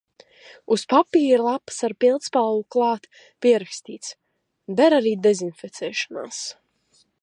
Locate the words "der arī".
4.81-5.17